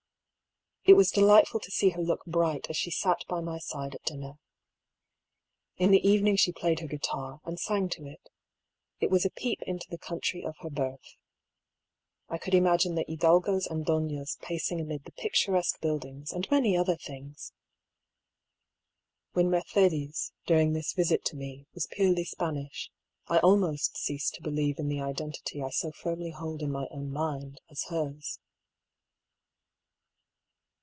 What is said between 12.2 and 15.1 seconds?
I could imagine the hidalgos and donnas pacing amid